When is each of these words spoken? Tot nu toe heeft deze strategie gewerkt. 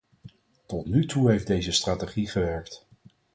Tot 0.65 0.85
nu 0.87 1.05
toe 1.05 1.29
heeft 1.29 1.47
deze 1.47 1.71
strategie 1.71 2.27
gewerkt. 2.27 2.87